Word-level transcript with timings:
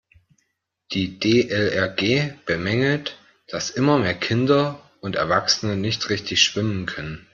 Die 0.93 1.19
DLRG 1.19 2.33
bemängelt, 2.47 3.19
dass 3.47 3.69
immer 3.69 3.99
mehr 3.99 4.15
Kinder 4.15 4.81
und 4.99 5.15
Erwachsene 5.15 5.77
nicht 5.77 6.09
richtig 6.09 6.41
schwimmen 6.41 6.87
können. 6.87 7.27